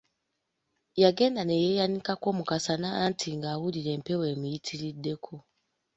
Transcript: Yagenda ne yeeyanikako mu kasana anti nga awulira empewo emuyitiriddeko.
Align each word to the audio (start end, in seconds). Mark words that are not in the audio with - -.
Yagenda 1.03 1.41
ne 1.45 1.55
yeeyanikako 1.63 2.27
mu 2.37 2.43
kasana 2.49 2.87
anti 3.05 3.27
nga 3.37 3.47
awulira 3.53 3.89
empewo 3.97 4.23
emuyitiriddeko. 4.33 5.33